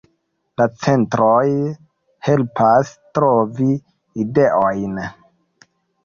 La 0.59 0.65
centroj 0.83 1.41
helpas 2.27 2.93
trovi 3.17 3.67
ideojn. 4.25 4.97